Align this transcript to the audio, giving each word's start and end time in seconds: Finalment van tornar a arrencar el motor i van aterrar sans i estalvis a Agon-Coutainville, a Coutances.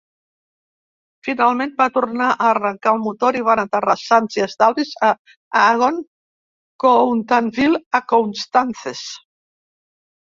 Finalment 1.27 1.73
van 1.81 1.91
tornar 1.97 2.29
a 2.29 2.37
arrencar 2.53 2.93
el 2.97 3.01
motor 3.03 3.37
i 3.41 3.45
van 3.49 3.61
aterrar 3.65 3.95
sans 4.05 4.37
i 4.39 4.43
estalvis 4.47 4.95
a 5.11 5.11
Agon-Coutainville, 5.67 7.83
a 8.01 8.03
Coutances. 8.15 9.05